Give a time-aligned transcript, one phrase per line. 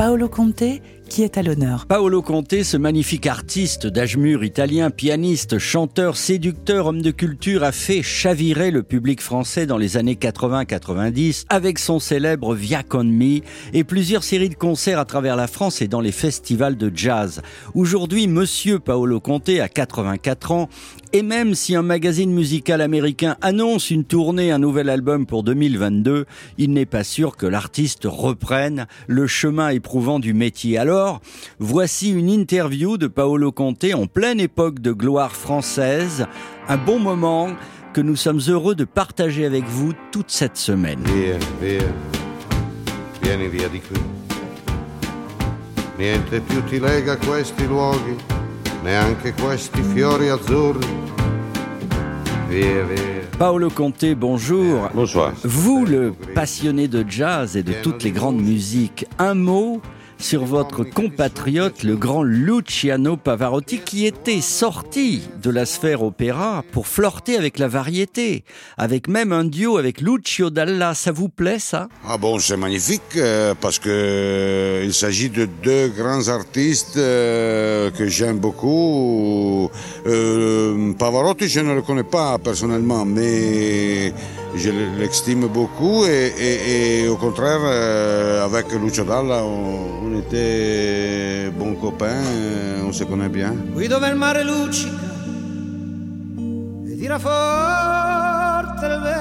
[0.00, 1.86] Paolo Conte qui est à l'honneur.
[1.86, 7.72] Paolo Conte, ce magnifique artiste d'âge mûr italien, pianiste, chanteur, séducteur, homme de culture, a
[7.72, 13.40] fait chavirer le public français dans les années 80-90 avec son célèbre Via Con Me
[13.74, 17.42] et plusieurs séries de concerts à travers la France et dans les festivals de jazz.
[17.74, 20.68] Aujourd'hui, monsieur Paolo Conte a 84 ans
[21.12, 26.24] et même si un magazine musical américain annonce une tournée, un nouvel album pour 2022,
[26.56, 30.78] il n'est pas sûr que l'artiste reprenne le chemin éprouvant du métier.
[30.78, 30.99] Alors,
[31.58, 36.26] voici une interview de Paolo Conte en pleine époque de gloire française,
[36.68, 37.48] un bon moment
[37.92, 41.00] que nous sommes heureux de partager avec vous toute cette semaine.
[41.04, 41.82] Via, via,
[43.22, 44.00] vieni via di qui.
[45.98, 48.16] Niente più ti lega a questi luoghi,
[48.82, 50.86] neanche questi fiori azzurri.
[53.38, 54.88] Paolo Conte, bonjour.
[54.92, 55.32] Bonsoir.
[55.44, 59.80] Vous, le passionné de jazz et de toutes les grandes musiques, un mot
[60.20, 66.86] sur votre compatriote, le grand Luciano Pavarotti, qui était sorti de la sphère opéra pour
[66.86, 68.44] flirter avec la variété,
[68.76, 70.94] avec même un duo avec Lucio Dalla.
[70.94, 71.88] Ça vous plaît, ça?
[72.06, 77.90] Ah bon, c'est magnifique euh, parce que euh, il s'agit de deux grands artistes euh,
[77.90, 79.49] que j'aime beaucoup.
[80.06, 84.12] Euh, Pavarotti, je ne le connais pas personnellement, mais
[84.56, 91.50] je l'extime beaucoup et, et- et au contraire, euh, avec Lucio Dalla, on, on était
[91.56, 93.54] bons copains, euh, on se connaît bien.
[93.78, 94.90] qui dove il mare luccica
[96.88, 99.19] e tira forte il vento.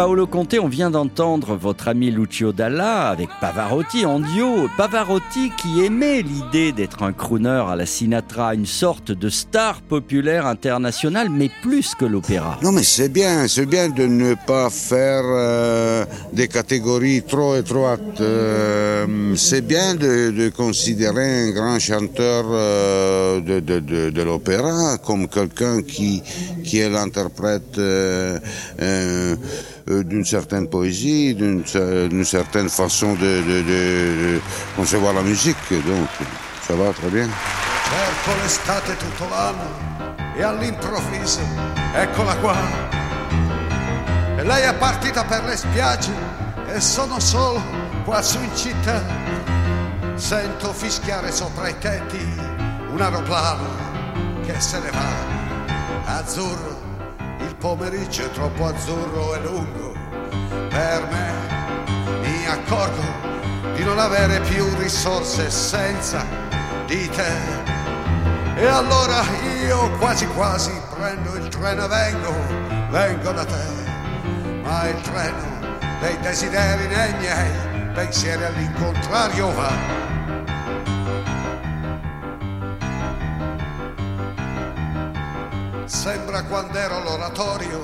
[0.00, 4.66] Paolo Conte, on vient d'entendre votre ami Lucio Dalla avec Pavarotti en duo.
[4.78, 10.46] Pavarotti qui aimait l'idée d'être un crooner à la Sinatra, une sorte de star populaire
[10.46, 12.58] internationale, mais plus que l'opéra.
[12.62, 18.22] Non mais c'est bien, c'est bien de ne pas faire euh, des catégories trop étroites.
[18.22, 26.22] Euh, c'est bien de, de considérer un grand chanteur euh, de, l'opéra comme quelqu'un qui,
[26.64, 28.38] qui est l'interprète euh,
[29.86, 34.40] d'une certaine poésie, d'une cer- d'une certaine façon de- de- de
[34.76, 35.56] concevoir la musique.
[35.70, 36.08] Donc
[36.66, 37.28] ça va très bien.
[37.90, 41.40] Cerco l'estate tutto l'anno e all'improvviso
[41.94, 42.56] eccola qua.
[44.38, 46.12] E lei è partita per le spiagge
[46.72, 47.60] e sono solo
[48.04, 49.02] qua su in città.
[50.14, 52.18] Sento fischiare sopra i tetti
[52.92, 53.68] un aeroplano
[54.44, 56.18] che se ne va.
[56.18, 56.78] Azzurro,
[57.40, 59.92] il pomeriggio è troppo azzurro e lungo
[60.68, 62.18] per me.
[62.20, 63.02] Mi accorgo
[63.74, 66.24] di non avere più risorse senza
[66.86, 67.32] di te.
[68.56, 69.22] E allora
[69.64, 72.34] io quasi quasi prendo il treno e vengo,
[72.90, 74.60] vengo da te.
[74.62, 80.19] Ma il treno dei desideri nei miei pensieri all'incontrario va.
[85.90, 87.82] Sembra quando ero all'oratorio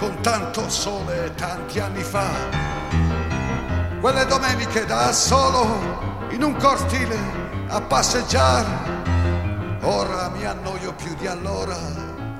[0.00, 2.28] con tanto sole tanti anni fa.
[4.00, 7.16] Quelle domeniche da solo in un cortile
[7.68, 9.78] a passeggiare.
[9.82, 11.78] Ora mi annoio più di allora,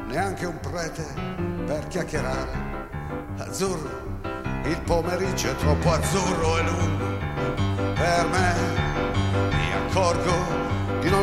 [0.09, 1.07] neanche un prete
[1.65, 2.89] per chiacchierare.
[3.39, 4.19] Azzurro,
[4.65, 7.05] il pomeriggio è troppo azzurro e lungo.
[7.95, 8.55] Per me
[9.51, 10.76] mi accorgo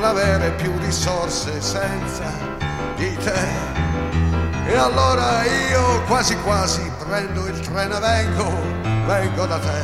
[0.04, 2.30] non avere più risorse senza
[2.98, 3.48] di te.
[4.66, 8.52] E allora io quasi quasi prendo il treno e vengo,
[9.06, 9.82] vengo da te.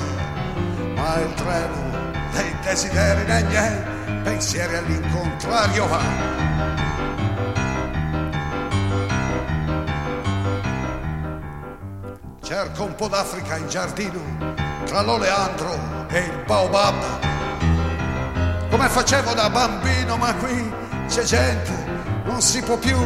[0.96, 6.02] Ma il treno dei desideri nei miei pensieri all'incontrario va.
[12.42, 14.20] Cerco un po' d'Africa in giardino,
[14.84, 17.29] tra l'oleandro e il baobab.
[18.80, 20.72] Come facevo da bambino, ma qui
[21.10, 21.74] c'è gente,
[22.24, 22.98] non si può più.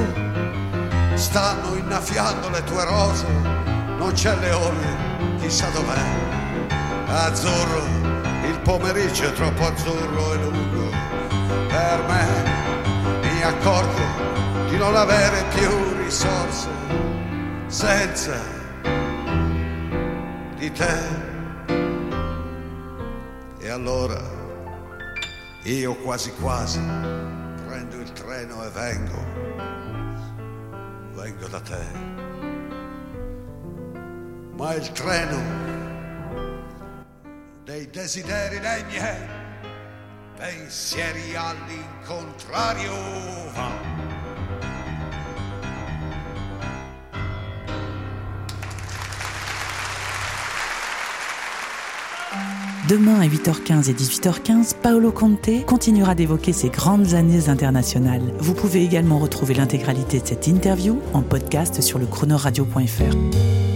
[1.16, 3.26] Stanno innaffiando le tue rose,
[3.98, 5.98] non c'è leone, chissà dov'è.
[7.08, 7.86] Azzurro,
[8.46, 10.90] il pomeriggio è troppo azzurro e lungo.
[11.70, 16.70] per me mi accorgo di non avere più risorse
[17.66, 18.40] senza
[20.56, 21.22] di te.
[23.58, 24.43] E allora
[25.66, 26.80] io quasi quasi
[27.66, 29.26] prendo il treno e vengo,
[31.14, 31.86] vengo da te.
[34.58, 35.42] Ma il treno
[37.64, 39.42] dei desideri dei miei
[40.36, 42.92] pensieri all'incontrario
[43.54, 44.03] va.
[52.90, 58.34] Demain à 8h15 et 18h15, Paolo Conte continuera d'évoquer ses grandes années internationales.
[58.40, 63.73] Vous pouvez également retrouver l'intégralité de cette interview en podcast sur le chronoradio.fr.